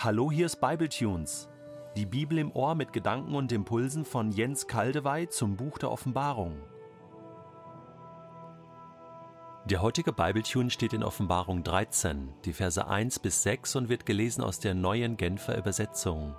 Hallo, 0.00 0.30
hier 0.30 0.46
ist 0.46 0.60
Bibletunes. 0.60 1.48
Die 1.96 2.06
Bibel 2.06 2.38
im 2.38 2.52
Ohr 2.52 2.76
mit 2.76 2.92
Gedanken 2.92 3.34
und 3.34 3.50
Impulsen 3.50 4.04
von 4.04 4.30
Jens 4.30 4.68
Kaldewey 4.68 5.28
zum 5.28 5.56
Buch 5.56 5.76
der 5.76 5.90
Offenbarung. 5.90 6.56
Der 9.64 9.82
heutige 9.82 10.12
Bibletune 10.12 10.70
steht 10.70 10.92
in 10.92 11.02
Offenbarung 11.02 11.64
13, 11.64 12.32
die 12.44 12.52
Verse 12.52 12.86
1 12.86 13.18
bis 13.18 13.42
6 13.42 13.74
und 13.74 13.88
wird 13.88 14.06
gelesen 14.06 14.44
aus 14.44 14.60
der 14.60 14.74
neuen 14.74 15.16
Genfer 15.16 15.58
Übersetzung. 15.58 16.36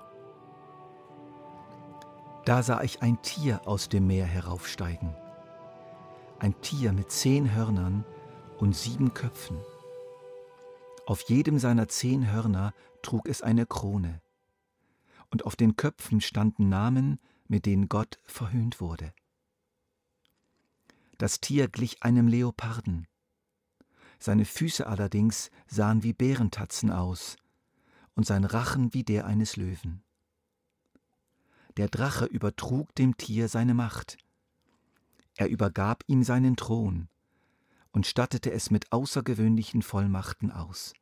Da 2.45 2.63
sah 2.63 2.81
ich 2.81 3.01
ein 3.01 3.21
Tier 3.23 3.59
aus 3.65 3.89
dem 3.89 4.07
Meer 4.07 4.25
heraufsteigen. 4.25 5.13
Ein 6.39 6.55
Tier 6.61 6.93
mit 6.93 7.11
zehn 7.11 7.53
Hörnern 7.53 8.05
und 8.57 8.73
sieben 8.73 9.13
Köpfen. 9.13 9.57
Auf 11.09 11.21
jedem 11.23 11.57
seiner 11.57 11.87
zehn 11.87 12.31
Hörner 12.31 12.71
trug 13.01 13.27
es 13.27 13.41
eine 13.41 13.65
Krone. 13.65 14.21
Und 15.31 15.43
auf 15.43 15.55
den 15.55 15.75
Köpfen 15.75 16.21
standen 16.21 16.69
Namen, 16.69 17.19
mit 17.47 17.65
denen 17.65 17.89
Gott 17.89 18.19
verhöhnt 18.27 18.79
wurde. 18.79 19.11
Das 21.17 21.41
Tier 21.41 21.67
glich 21.67 22.03
einem 22.03 22.27
Leoparden. 22.27 23.07
Seine 24.19 24.45
Füße 24.45 24.85
allerdings 24.85 25.49
sahen 25.65 26.03
wie 26.03 26.13
Bärentatzen 26.13 26.91
aus 26.91 27.37
und 28.13 28.27
sein 28.27 28.43
Rachen 28.43 28.93
wie 28.93 29.03
der 29.03 29.25
eines 29.25 29.55
Löwen. 29.55 30.03
Der 31.77 31.87
Drache 31.87 32.25
übertrug 32.25 32.93
dem 32.93 33.17
Tier 33.17 33.47
seine 33.47 33.73
Macht. 33.73 34.19
Er 35.37 35.49
übergab 35.49 36.03
ihm 36.05 36.23
seinen 36.23 36.55
Thron 36.55 37.09
und 37.93 38.05
stattete 38.05 38.51
es 38.51 38.69
mit 38.69 38.91
außergewöhnlichen 38.91 39.81
Vollmachten 39.81 40.51
aus. 40.51 40.93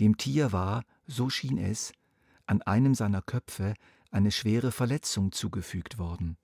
Dem 0.00 0.16
Tier 0.16 0.52
war, 0.52 0.84
so 1.06 1.30
schien 1.30 1.58
es, 1.58 1.92
an 2.46 2.62
einem 2.62 2.94
seiner 2.94 3.22
Köpfe 3.22 3.74
eine 4.10 4.30
schwere 4.30 4.72
Verletzung 4.72 5.32
zugefügt 5.32 5.98
worden, 5.98 6.36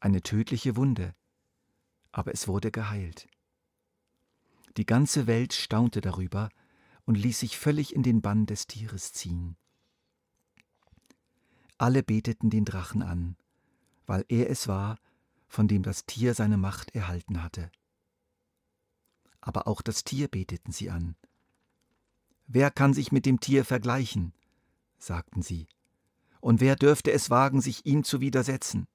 eine 0.00 0.22
tödliche 0.22 0.76
Wunde, 0.76 1.14
aber 2.12 2.32
es 2.32 2.48
wurde 2.48 2.70
geheilt. 2.70 3.28
Die 4.76 4.86
ganze 4.86 5.26
Welt 5.26 5.52
staunte 5.52 6.00
darüber 6.00 6.48
und 7.04 7.16
ließ 7.16 7.40
sich 7.40 7.58
völlig 7.58 7.94
in 7.94 8.02
den 8.02 8.22
Bann 8.22 8.46
des 8.46 8.66
Tieres 8.66 9.12
ziehen. 9.12 9.56
Alle 11.78 12.02
beteten 12.02 12.48
den 12.48 12.64
Drachen 12.64 13.02
an, 13.02 13.36
weil 14.06 14.24
er 14.28 14.48
es 14.48 14.68
war, 14.68 14.98
von 15.48 15.68
dem 15.68 15.82
das 15.82 16.06
Tier 16.06 16.34
seine 16.34 16.56
Macht 16.56 16.94
erhalten 16.94 17.42
hatte. 17.42 17.70
Aber 19.40 19.66
auch 19.66 19.82
das 19.82 20.04
Tier 20.04 20.28
beteten 20.28 20.72
sie 20.72 20.90
an. 20.90 21.16
Wer 22.54 22.70
kann 22.70 22.92
sich 22.92 23.12
mit 23.12 23.24
dem 23.24 23.40
Tier 23.40 23.64
vergleichen? 23.64 24.34
sagten 24.98 25.40
sie. 25.40 25.66
Und 26.42 26.60
wer 26.60 26.76
dürfte 26.76 27.10
es 27.10 27.30
wagen, 27.30 27.62
sich 27.62 27.86
ihm 27.86 28.04
zu 28.04 28.20
widersetzen? 28.20 28.86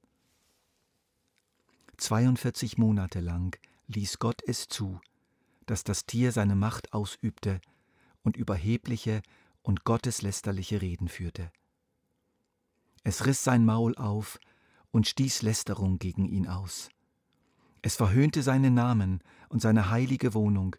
42 1.97 2.77
Monate 2.77 3.19
lang 3.19 3.58
ließ 3.88 4.19
Gott 4.19 4.44
es 4.45 4.67
zu, 4.67 5.02
dass 5.66 5.83
das 5.83 6.05
Tier 6.05 6.31
seine 6.31 6.55
Macht 6.55 6.94
ausübte 6.94 7.59
und 8.22 8.38
überhebliche 8.38 9.23
und 9.64 9.86
gotteslästerliche 9.86 10.80
Reden 10.83 11.08
führte. 11.08 11.52
Es 13.03 13.25
riss 13.25 13.44
sein 13.44 13.66
Maul 13.66 13.95
auf 13.95 14.38
und 14.92 15.08
stieß 15.08 15.42
Lästerung 15.42 15.97
gegen 15.97 16.25
ihn 16.25 16.45
aus. 16.45 16.89
Es 17.81 17.95
verhöhnte 17.95 18.44
seinen 18.44 18.75
Namen 18.75 19.23
und 19.49 19.64
seine 19.64 19.89
heilige 19.89 20.36
Wohnung, 20.36 20.75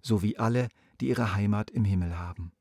sowie 0.00 0.38
alle, 0.38 0.68
die 1.02 1.08
ihre 1.08 1.34
Heimat 1.34 1.68
im 1.72 1.84
Himmel 1.84 2.16
haben. 2.16 2.52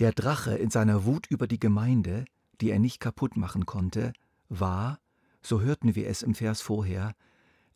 Der 0.00 0.10
Drache 0.10 0.56
in 0.56 0.70
seiner 0.70 1.04
Wut 1.04 1.28
über 1.28 1.46
die 1.46 1.60
Gemeinde, 1.60 2.24
die 2.60 2.70
er 2.70 2.80
nicht 2.80 2.98
kaputt 2.98 3.36
machen 3.36 3.64
konnte, 3.64 4.12
war, 4.48 4.98
so 5.40 5.60
hörten 5.60 5.94
wir 5.94 6.08
es 6.08 6.22
im 6.22 6.34
Vers 6.34 6.60
vorher, 6.62 7.14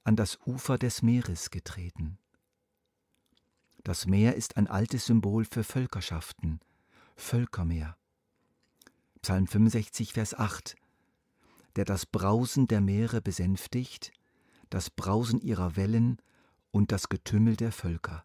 an 0.03 0.17
das 0.17 0.41
Ufer 0.45 0.79
des 0.79 1.03
Meeres 1.03 1.51
getreten. 1.51 2.19
Das 3.85 4.07
Meer 4.07 4.35
ist 4.35 4.57
ein 4.57 4.67
altes 4.67 5.07
Symbol 5.07 5.45
für 5.45 5.63
Völkerschaften, 5.63 6.59
Völkermeer. 7.15 7.97
Psalm 9.23 9.47
65, 9.47 10.13
Vers 10.13 10.35
8, 10.35 10.75
der 11.77 11.85
das 11.85 12.05
Brausen 12.05 12.67
der 12.67 12.81
Meere 12.81 13.23
besänftigt, 13.23 14.11
das 14.71 14.91
Brausen 14.91 15.41
ihrer 15.41 15.77
Wellen 15.77 16.19
und 16.71 16.93
das 16.93 17.09
Getümmel 17.09 17.57
der 17.57 17.73
Völker. 17.73 18.25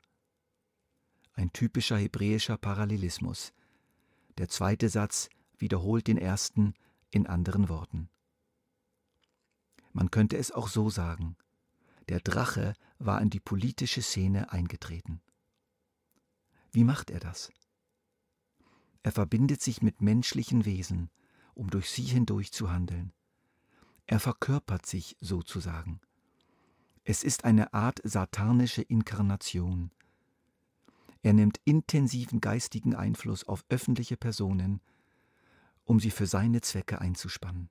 Ein 1.34 1.53
typischer 1.53 1.97
hebräischer 1.97 2.57
Parallelismus. 2.57 3.53
Der 4.38 4.50
zweite 4.50 4.90
Satz 4.90 5.29
wiederholt 5.57 6.07
den 6.07 6.18
ersten 6.18 6.74
in 7.09 7.28
anderen 7.28 7.69
Worten. 7.69 8.09
Man 9.94 10.12
könnte 10.12 10.38
es 10.38 10.52
auch 10.52 10.68
so 10.68 10.90
sagen. 10.90 11.35
Der 12.09 12.19
Drache 12.19 12.74
war 13.00 13.22
in 13.22 13.29
die 13.29 13.40
politische 13.40 14.02
Szene 14.02 14.52
eingetreten. 14.52 15.22
Wie 16.72 16.84
macht 16.84 17.09
er 17.09 17.19
das? 17.19 17.52
Er 19.03 19.12
verbindet 19.12 19.62
sich 19.62 19.81
mit 19.81 20.02
menschlichen 20.02 20.66
Wesen, 20.66 21.09
um 21.53 21.69
durch 21.69 21.90
sie 21.90 22.03
hindurch 22.03 22.52
zu 22.52 22.72
handeln. 22.72 23.13
Er 24.06 24.19
verkörpert 24.19 24.85
sich 24.85 25.18
sozusagen. 25.19 26.02
Es 27.04 27.24
ist 27.24 27.46
eine 27.46 27.74
Art 27.74 28.00
satanische 28.04 28.84
Inkarnation. 28.84 29.92
Er 31.24 31.34
nimmt 31.34 31.60
intensiven 31.66 32.42
geistigen 32.42 32.96
Einfluss 32.96 33.48
auf 33.48 33.66
öffentliche 33.70 34.18
Personen, 34.18 34.82
um 35.84 36.00
sie 36.00 36.12
für 36.12 36.28
seine 36.28 36.62
Zwecke 36.62 37.02
einzuspannen. 37.02 37.70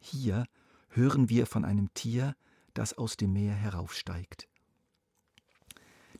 Hier 0.00 0.46
hören 0.88 1.28
wir 1.28 1.46
von 1.46 1.64
einem 1.64 1.92
Tier, 1.94 2.36
das 2.74 2.94
aus 2.98 3.16
dem 3.16 3.32
Meer 3.32 3.54
heraufsteigt. 3.54 4.48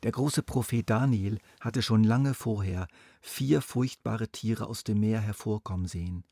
Der 0.05 0.13
große 0.13 0.43
Prophet 0.43 0.89
Daniel 0.89 1.39
hatte 1.61 1.83
schon 1.83 2.05
lange 2.05 2.35
vorher 2.35 2.87
vier 3.21 3.61
furchtbare 3.61 4.29
Tiere 4.29 4.67
aus 4.67 4.85
dem 4.85 5.01
Meer 5.01 5.21
hervorkommen 5.21 5.87
sehen. 5.87 6.25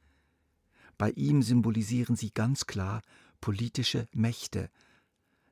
Bei 0.97 1.11
ihm 1.11 1.43
symbolisieren 1.43 2.15
sie 2.15 2.31
ganz 2.33 2.67
klar 2.67 3.03
politische 3.41 4.09
Mächte, 4.13 4.71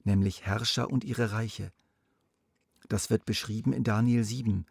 nämlich 0.05 0.47
Herrscher 0.47 0.91
und 0.91 1.05
ihre 1.05 1.33
Reiche. 1.33 1.73
Das 2.89 3.11
wird 3.11 3.25
beschrieben 3.25 3.73
in 3.73 3.85
Daniel 3.85 4.25
7, 4.25 4.67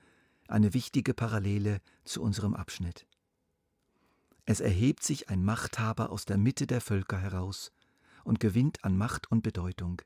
eine 0.47 0.73
wichtige 0.73 1.13
Parallele 1.13 1.79
zu 2.03 2.21
unserem 2.21 2.53
Abschnitt. 2.53 3.05
Es 4.45 4.59
erhebt 4.59 5.03
sich 5.03 5.29
ein 5.29 5.45
Machthaber 5.45 6.09
aus 6.09 6.25
der 6.25 6.37
Mitte 6.37 6.65
der 6.65 6.81
Völker 6.81 7.19
heraus 7.19 7.71
und 8.23 8.39
gewinnt 8.39 8.83
an 8.83 8.97
Macht 8.97 9.31
und 9.31 9.43
Bedeutung. 9.43 10.01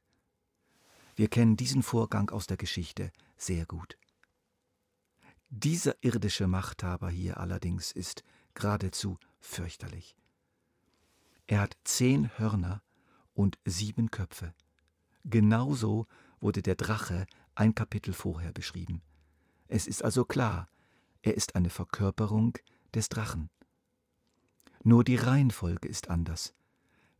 Wir 1.15 1.29
kennen 1.29 1.55
diesen 1.55 1.83
Vorgang 1.83 2.29
aus 2.29 2.47
der 2.47 2.57
Geschichte 2.57 3.11
sehr 3.37 3.65
gut. 3.65 3.97
Dieser 5.49 5.95
irdische 6.01 6.47
Machthaber 6.47 7.09
hier 7.09 7.37
allerdings 7.39 7.91
ist 7.91 8.23
geradezu 8.53 9.17
fürchterlich. 9.39 10.15
Er 11.47 11.61
hat 11.61 11.77
zehn 11.83 12.37
Hörner 12.37 12.81
und 13.33 13.59
sieben 13.65 14.09
Köpfe. 14.09 14.53
Genauso 15.23 16.05
wurde 16.39 16.61
der 16.61 16.75
Drache 16.75 17.25
ein 17.55 17.75
Kapitel 17.75 18.13
vorher 18.13 18.51
beschrieben. 18.51 19.01
Es 19.67 19.87
ist 19.87 20.03
also 20.03 20.25
klar, 20.25 20.67
er 21.21 21.35
ist 21.35 21.55
eine 21.55 21.69
Verkörperung 21.69 22.57
des 22.93 23.09
Drachen. 23.09 23.49
Nur 24.83 25.03
die 25.03 25.15
Reihenfolge 25.15 25.87
ist 25.87 26.09
anders. 26.09 26.53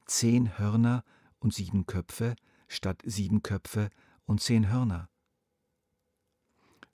Zehn 0.06 0.58
Hörner 0.58 1.04
und 1.40 1.54
sieben 1.54 1.86
Köpfe 1.86 2.36
statt 2.68 3.02
sieben 3.06 3.44
Köpfe 3.44 3.90
und 4.26 4.42
zehn 4.42 4.70
Hörner. 4.70 5.10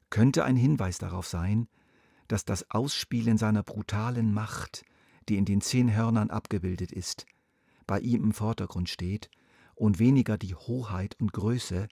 Könnte 0.09 0.43
ein 0.43 0.55
Hinweis 0.55 0.97
darauf 0.97 1.27
sein, 1.27 1.67
dass 2.27 2.45
das 2.45 2.69
Ausspielen 2.69 3.37
seiner 3.37 3.63
brutalen 3.63 4.33
Macht, 4.33 4.83
die 5.27 5.37
in 5.37 5.45
den 5.45 5.61
zehn 5.61 5.95
Hörnern 5.95 6.29
abgebildet 6.29 6.91
ist, 6.91 7.25
bei 7.87 7.99
ihm 7.99 8.23
im 8.23 8.33
Vordergrund 8.33 8.89
steht 8.89 9.31
und 9.79 9.97
weniger 9.97 10.37
die 10.37 10.55
Hoheit 10.55 11.15
und 11.19 11.31
Größe, 11.31 11.87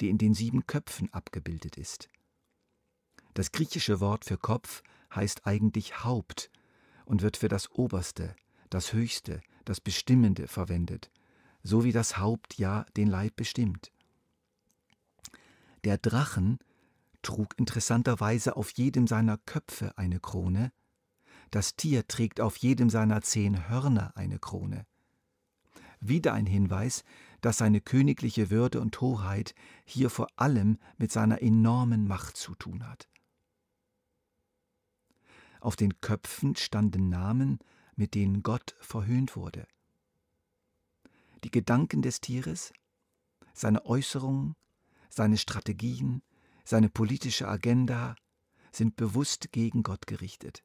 die 0.00 0.08
in 0.08 0.18
den 0.18 0.34
sieben 0.34 0.66
Köpfen 0.66 1.12
abgebildet 1.12 1.78
ist. 1.78 2.08
Das 3.34 3.52
griechische 3.52 4.00
Wort 4.00 4.24
für 4.24 4.36
Kopf 4.36 4.82
heißt 5.14 5.46
eigentlich 5.46 6.04
Haupt 6.04 6.50
und 7.04 7.22
wird 7.22 7.36
für 7.36 7.48
das 7.48 7.70
Oberste, 7.70 8.34
das 8.68 8.92
Höchste, 8.92 9.40
das 9.64 9.80
Bestimmende 9.80 10.48
verwendet, 10.48 11.10
so 11.62 11.84
wie 11.84 11.92
das 11.92 12.18
Haupt 12.18 12.58
ja 12.58 12.84
den 12.96 13.06
Leib 13.06 13.36
bestimmt. 13.36 13.92
Der 15.84 15.98
Drachen 15.98 16.58
trug 17.22 17.54
interessanterweise 17.58 18.56
auf 18.56 18.72
jedem 18.72 19.06
seiner 19.06 19.38
Köpfe 19.38 19.96
eine 19.96 20.18
Krone, 20.18 20.72
das 21.52 21.76
Tier 21.76 22.06
trägt 22.08 22.40
auf 22.40 22.56
jedem 22.56 22.90
seiner 22.90 23.22
zehn 23.22 23.68
Hörner 23.68 24.16
eine 24.16 24.38
Krone. 24.38 24.86
Wieder 26.00 26.32
ein 26.32 26.46
Hinweis, 26.46 27.04
dass 27.40 27.58
seine 27.58 27.80
königliche 27.80 28.50
Würde 28.50 28.80
und 28.80 29.00
Hoheit 29.00 29.54
hier 29.84 30.10
vor 30.10 30.28
allem 30.36 30.78
mit 30.98 31.12
seiner 31.12 31.42
enormen 31.42 32.08
Macht 32.08 32.36
zu 32.36 32.54
tun 32.54 32.86
hat. 32.88 33.08
Auf 35.60 35.76
den 35.76 36.00
Köpfen 36.00 36.56
standen 36.56 37.10
Namen, 37.10 37.58
mit 37.96 38.14
denen 38.14 38.42
Gott 38.42 38.74
verhöhnt 38.80 39.36
wurde. 39.36 39.66
Die 41.44 41.50
Gedanken 41.50 42.00
des 42.00 42.20
Tieres, 42.20 42.72
seine 43.52 43.84
Äußerungen, 43.84 44.56
seine 45.10 45.36
Strategien, 45.36 46.22
seine 46.64 46.88
politische 46.88 47.48
Agenda 47.48 48.16
sind 48.72 48.96
bewusst 48.96 49.52
gegen 49.52 49.82
Gott 49.82 50.06
gerichtet, 50.06 50.62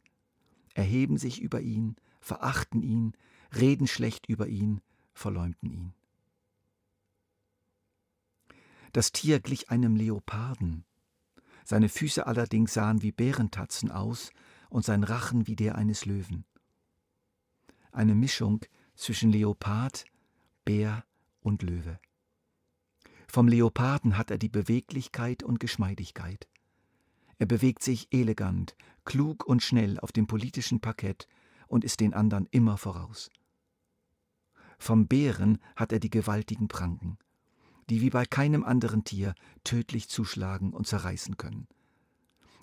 erheben 0.74 1.18
sich 1.18 1.42
über 1.42 1.62
ihn, 1.62 1.96
verachten 2.22 2.84
ihn, 2.84 3.14
reden 3.54 3.88
schlecht 3.88 4.28
über 4.28 4.48
ihn, 4.48 4.82
verleumden 5.16 5.72
ihn. 5.72 5.94
Das 8.94 9.12
Tier 9.12 9.40
glich 9.40 9.70
einem 9.70 9.96
Leoparden, 9.96 10.86
seine 11.66 11.90
Füße 11.90 12.28
allerdings 12.28 12.74
sahen 12.74 13.02
wie 13.02 13.12
Bärentatzen 13.12 13.90
aus 13.92 14.32
und 14.70 14.86
sein 14.86 15.04
Rachen 15.04 15.48
wie 15.48 15.56
der 15.56 15.76
eines 15.76 16.06
Löwen. 16.06 16.46
Eine 17.92 18.14
Mischung 18.14 18.64
zwischen 18.96 19.32
Leopard, 19.32 20.06
Bär 20.64 21.04
und 21.42 21.64
Löwe. 21.64 22.00
Vom 23.28 23.48
Leoparden 23.48 24.18
hat 24.18 24.32
er 24.32 24.38
die 24.38 24.50
Beweglichkeit 24.50 25.44
und 25.44 25.60
Geschmeidigkeit. 25.60 26.48
Er 27.38 27.48
bewegt 27.48 27.84
sich 27.84 28.08
elegant, 28.12 28.76
klug 29.04 29.46
und 29.46 29.64
schnell 29.64 30.00
auf 30.00 30.12
dem 30.12 30.28
politischen 30.28 30.80
Parkett 30.80 31.28
und 31.68 31.84
ist 31.84 32.00
den 32.00 32.14
anderen 32.14 32.48
immer 32.52 32.78
voraus. 32.78 33.30
Vom 34.78 35.08
Bären 35.08 35.60
hat 35.76 35.92
er 35.92 36.00
die 36.00 36.10
gewaltigen 36.10 36.68
Pranken, 36.68 37.18
die 37.90 38.02
wie 38.02 38.10
bei 38.10 38.26
keinem 38.26 38.64
anderen 38.64 39.04
Tier 39.04 39.36
tödlich 39.64 40.10
zuschlagen 40.10 40.74
und 40.74 40.88
zerreißen 40.88 41.38
können. 41.38 41.68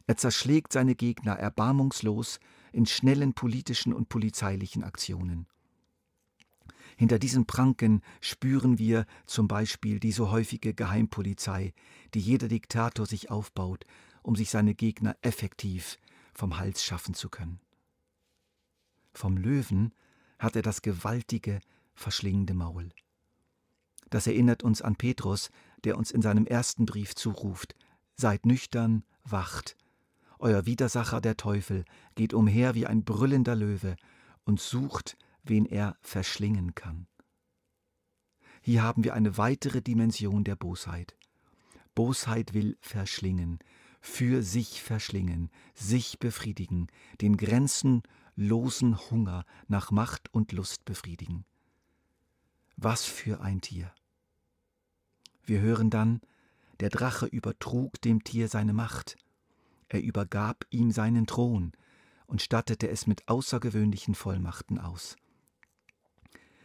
Er 0.07 0.17
zerschlägt 0.17 0.73
seine 0.73 0.95
Gegner 0.95 1.35
erbarmungslos 1.35 2.41
in 2.73 2.87
schnellen 2.87 3.35
politischen 3.35 3.93
und 3.93 4.09
polizeilichen 4.09 4.83
Aktionen. 4.83 5.47
Hinter 6.97 7.19
diesen 7.19 7.47
Pranken 7.47 8.03
spüren 8.21 8.79
wir 8.79 9.07
zum 9.27 9.49
Beispiel 9.49 10.01
die 10.01 10.13
so 10.13 10.31
häufige 10.31 10.75
Geheimpolizei, 10.75 11.73
die 12.15 12.21
jeder 12.21 12.49
Diktator 12.49 13.07
sich 13.07 13.31
aufbaut, 13.31 13.87
um 14.23 14.37
sich 14.37 14.51
seine 14.51 14.75
Gegner 14.75 15.17
effektiv 15.23 15.99
vom 16.35 16.59
Hals 16.59 16.85
schaffen 16.85 17.15
zu 17.15 17.29
können. 17.29 17.61
Vom 19.13 19.37
Löwen 19.37 19.93
hat 20.39 20.57
er 20.57 20.63
das 20.63 20.83
gewaltige, 20.83 21.61
verschlingende 21.95 22.55
Maul. 22.55 22.91
Das 24.11 24.27
erinnert 24.27 24.63
uns 24.63 24.83
an 24.83 24.97
Petrus, 24.97 25.51
der 25.85 25.97
uns 25.97 26.11
in 26.11 26.23
seinem 26.23 26.47
ersten 26.47 26.87
Brief 26.87 27.15
zuruft: 27.15 27.75
Seid 28.15 28.47
nüchtern, 28.47 29.05
wacht. 29.25 29.77
Euer 30.39 30.67
Widersacher, 30.67 31.21
der 31.21 31.37
Teufel, 31.37 31.85
geht 32.15 32.35
umher 32.35 32.75
wie 32.75 32.87
ein 32.87 33.05
brüllender 33.05 33.55
Löwe 33.55 33.97
und 34.45 34.61
sucht, 34.61 35.17
wen 35.45 35.67
er 35.67 35.97
verschlingen 36.01 36.75
kann. 36.75 37.07
Hier 38.61 38.83
haben 38.83 39.05
wir 39.05 39.15
eine 39.15 39.39
weitere 39.39 39.83
Dimension 39.83 40.45
der 40.45 40.57
Bosheit. 40.57 41.17
Bosheit 41.95 42.55
will 42.55 42.77
verschlingen, 42.81 43.59
für 44.01 44.43
sich 44.43 44.83
verschlingen, 44.83 45.51
sich 45.75 46.19
befriedigen, 46.19 46.89
den 47.21 47.37
grenzenlosen 47.37 49.11
Hunger 49.11 49.45
nach 49.69 49.91
Macht 49.91 50.33
und 50.35 50.53
Lust 50.53 50.85
befriedigen. 50.85 51.45
Was 52.77 53.05
für 53.05 53.41
ein 53.41 53.61
Tier. 53.61 53.93
Wir 55.45 55.61
hören 55.61 55.91
dann, 55.91 56.21
der 56.81 56.91
Drache 56.91 57.27
übertrug 57.27 58.01
dem 58.01 58.25
Tier 58.25 58.49
seine 58.49 58.73
Macht, 58.73 59.17
er 59.89 60.03
übergab 60.03 60.65
ihm 60.71 60.91
seinen 60.91 61.27
Thron 61.27 61.73
und 62.27 62.43
stattete 62.43 62.89
es 62.89 63.07
mit 63.07 63.29
außergewöhnlichen 63.29 64.15
Vollmachten 64.15 64.79
aus 64.79 65.17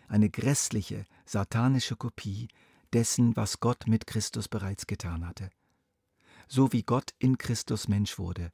eine 0.08 0.30
grässliche, 0.30 1.06
satanische 1.26 1.96
Kopie 1.96 2.48
dessen, 2.94 3.36
was 3.36 3.60
Gott 3.60 3.88
mit 3.88 4.08
Christus 4.08 4.48
bereits 4.48 4.88
getan 4.88 5.26
hatte. 5.28 5.50
So 6.48 6.72
wie 6.72 6.84
Gott 6.84 7.14
in 7.20 7.38
Christus 7.38 7.88
Mensch 7.88 8.18
wurde, 8.18 8.52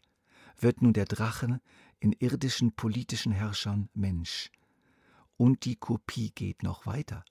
wird 0.60 0.82
nun 0.82 0.94
der 0.94 1.06
Drache 1.06 1.62
in 2.00 2.12
irdischen 2.14 2.74
politischen 2.74 3.32
Herrschern 3.32 3.90
Mensch. 3.94 4.52
Und 5.38 5.66
die 5.66 5.76
Kopie 5.76 6.32
geht 6.32 6.64
noch 6.64 6.86
weiter. 6.86 7.24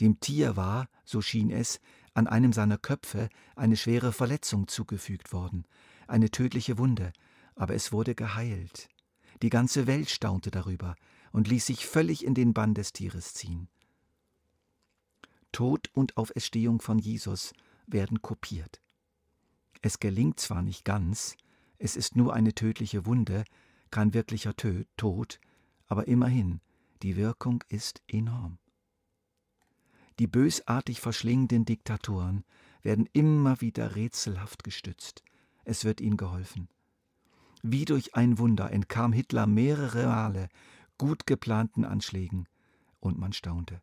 Dem 0.00 0.20
Tier 0.20 0.56
war, 0.56 0.88
so 1.04 1.20
schien 1.20 1.50
es, 1.50 1.80
an 2.14 2.26
einem 2.26 2.52
seiner 2.52 2.78
Köpfe 2.78 3.28
eine 3.56 3.76
schwere 3.76 4.12
Verletzung 4.12 4.66
zugefügt 4.66 5.32
worden, 5.32 5.66
eine 6.08 6.30
tödliche 6.30 6.78
Wunde, 6.78 7.12
aber 7.54 7.74
es 7.74 7.92
wurde 7.92 8.14
geheilt. 8.14 8.88
Die 9.42 9.50
ganze 9.50 9.86
Welt 9.86 10.10
staunte 10.10 10.50
darüber, 10.50 10.96
und 11.32 11.48
ließ 11.48 11.66
sich 11.66 11.86
völlig 11.86 12.24
in 12.24 12.34
den 12.34 12.54
Bann 12.54 12.74
des 12.74 12.92
Tieres 12.92 13.34
ziehen. 13.34 13.68
Tod 15.52 15.90
und 15.92 16.16
Auferstehung 16.16 16.80
von 16.80 16.98
Jesus 16.98 17.52
werden 17.86 18.22
kopiert. 18.22 18.80
Es 19.82 19.98
gelingt 19.98 20.40
zwar 20.40 20.62
nicht 20.62 20.84
ganz, 20.84 21.36
es 21.78 21.96
ist 21.96 22.16
nur 22.16 22.34
eine 22.34 22.54
tödliche 22.54 23.06
Wunde, 23.06 23.44
kein 23.90 24.12
wirklicher 24.14 24.54
Tod, 24.96 25.40
aber 25.86 26.06
immerhin, 26.06 26.60
die 27.02 27.16
Wirkung 27.16 27.64
ist 27.68 28.02
enorm. 28.06 28.58
Die 30.20 30.26
bösartig 30.26 31.00
verschlingenden 31.00 31.64
Diktatoren 31.64 32.44
werden 32.82 33.08
immer 33.14 33.62
wieder 33.62 33.96
rätselhaft 33.96 34.64
gestützt. 34.64 35.24
Es 35.64 35.86
wird 35.86 36.02
ihnen 36.02 36.18
geholfen. 36.18 36.68
Wie 37.62 37.86
durch 37.86 38.14
ein 38.14 38.36
Wunder 38.36 38.70
entkam 38.70 39.14
Hitler 39.14 39.46
mehrere 39.46 40.06
Male 40.06 40.50
gut 40.98 41.26
geplanten 41.26 41.86
Anschlägen, 41.86 42.46
und 43.00 43.18
man 43.18 43.32
staunte. 43.32 43.80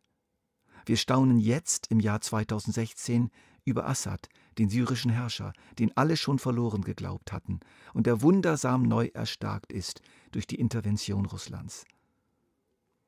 Wir 0.86 0.96
staunen 0.96 1.40
jetzt 1.40 1.88
im 1.90 1.98
Jahr 1.98 2.20
2016 2.20 3.30
über 3.64 3.88
Assad, 3.88 4.28
den 4.58 4.70
syrischen 4.70 5.10
Herrscher, 5.10 5.52
den 5.80 5.96
alle 5.96 6.16
schon 6.16 6.38
verloren 6.38 6.82
geglaubt 6.82 7.32
hatten 7.32 7.58
und 7.94 8.06
der 8.06 8.22
wundersam 8.22 8.84
neu 8.84 9.10
erstarkt 9.12 9.72
ist 9.72 10.02
durch 10.30 10.46
die 10.46 10.60
Intervention 10.60 11.26
Russlands. 11.26 11.84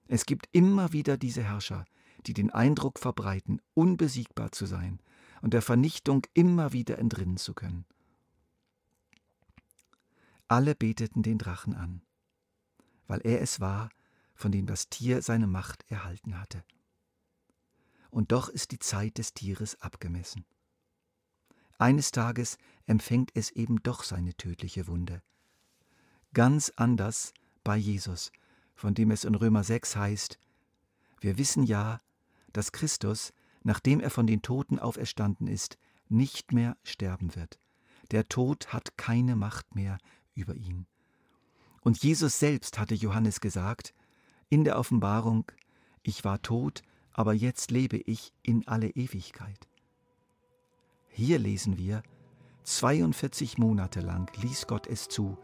Es 0.08 0.26
gibt 0.26 0.48
immer 0.50 0.92
wieder 0.92 1.16
diese 1.16 1.44
Herrscher, 1.44 1.84
die 2.26 2.34
den 2.34 2.50
Eindruck 2.50 2.98
verbreiten, 2.98 3.60
unbesiegbar 3.74 4.52
zu 4.52 4.66
sein 4.66 5.00
und 5.42 5.54
der 5.54 5.62
Vernichtung 5.62 6.26
immer 6.34 6.72
wieder 6.72 6.98
entrinnen 6.98 7.36
zu 7.36 7.54
können. 7.54 7.84
Alle 10.48 10.74
beteten 10.74 11.22
den 11.22 11.38
Drachen 11.38 11.74
an, 11.74 12.02
weil 13.06 13.20
er 13.20 13.40
es 13.40 13.60
war, 13.60 13.88
von 14.34 14.50
dem 14.50 14.66
das 14.66 14.88
Tier 14.88 15.22
seine 15.22 15.46
Macht 15.46 15.84
erhalten 15.90 16.40
hatte. 16.40 16.64
Und 18.10 18.32
doch 18.32 18.48
ist 18.48 18.72
die 18.72 18.78
Zeit 18.78 19.18
des 19.18 19.34
Tieres 19.34 19.80
abgemessen. 19.80 20.44
Eines 21.78 22.10
Tages 22.10 22.58
empfängt 22.86 23.30
es 23.34 23.50
eben 23.50 23.82
doch 23.82 24.02
seine 24.02 24.34
tödliche 24.34 24.86
Wunde. 24.86 25.22
Ganz 26.34 26.72
anders 26.76 27.32
bei 27.64 27.76
Jesus, 27.76 28.32
von 28.74 28.94
dem 28.94 29.10
es 29.10 29.24
in 29.24 29.34
Römer 29.34 29.64
6 29.64 29.96
heißt, 29.96 30.38
wir 31.20 31.38
wissen 31.38 31.64
ja, 31.64 32.00
dass 32.52 32.72
Christus, 32.72 33.32
nachdem 33.62 34.00
er 34.00 34.10
von 34.10 34.26
den 34.26 34.42
Toten 34.42 34.78
auferstanden 34.78 35.46
ist, 35.46 35.78
nicht 36.08 36.52
mehr 36.52 36.76
sterben 36.82 37.34
wird. 37.36 37.58
Der 38.10 38.28
Tod 38.28 38.72
hat 38.72 38.96
keine 38.96 39.36
Macht 39.36 39.74
mehr 39.74 39.98
über 40.34 40.54
ihn. 40.54 40.86
Und 41.82 42.02
Jesus 42.02 42.38
selbst 42.38 42.78
hatte 42.78 42.94
Johannes 42.94 43.40
gesagt, 43.40 43.94
in 44.48 44.64
der 44.64 44.78
Offenbarung, 44.78 45.50
ich 46.02 46.24
war 46.24 46.42
tot, 46.42 46.82
aber 47.12 47.32
jetzt 47.32 47.70
lebe 47.70 47.96
ich 47.96 48.32
in 48.42 48.66
alle 48.66 48.88
Ewigkeit. 48.90 49.68
Hier 51.08 51.38
lesen 51.38 51.78
wir, 51.78 52.02
42 52.64 53.58
Monate 53.58 54.00
lang 54.00 54.30
ließ 54.40 54.66
Gott 54.66 54.86
es 54.86 55.08
zu, 55.08 55.38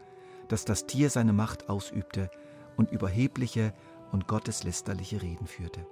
dass 0.47 0.65
das 0.65 0.85
Tier 0.85 1.09
seine 1.09 1.33
Macht 1.33 1.69
ausübte 1.69 2.29
und 2.77 2.91
überhebliche 2.91 3.73
und 4.11 4.27
gotteslästerliche 4.27 5.21
Reden 5.21 5.47
führte. 5.47 5.85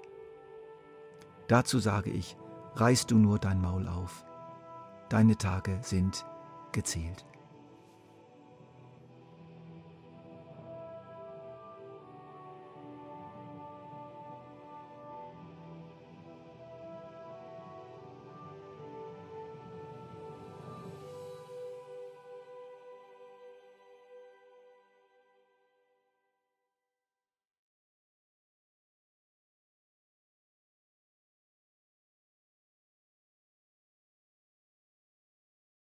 Dazu 1.47 1.79
sage 1.79 2.09
ich, 2.09 2.37
reiß 2.75 3.05
du 3.05 3.17
nur 3.17 3.39
dein 3.39 3.61
Maul 3.61 3.87
auf, 3.87 4.25
deine 5.09 5.37
Tage 5.37 5.79
sind 5.81 6.25
gezählt. 6.71 7.25